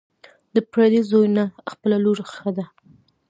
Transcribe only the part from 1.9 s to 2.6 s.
لور ښه